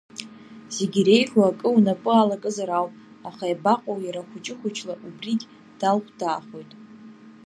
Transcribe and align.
Зегьы 0.75 0.99
иреиӷьу 1.01 1.43
акы 1.49 1.67
унапы 1.75 2.11
алакызар 2.21 2.69
ауп, 2.77 2.93
аха 3.29 3.45
иабаҟоу 3.47 3.99
иара 4.07 4.27
хәыҷы-хәыҷла 4.27 4.93
убригь 5.07 5.43
далхәдаахоит. 5.79 6.71